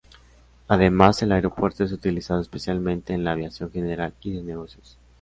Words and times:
Además 0.67 1.21
el 1.21 1.31
aeropuerto 1.31 1.83
es 1.83 1.91
utilizado 1.91 2.41
especialmente 2.41 3.13
en 3.13 3.23
la 3.23 3.33
aviación 3.33 3.71
general 3.71 4.15
y 4.23 4.31
de 4.33 4.41
negocios. 4.41 4.97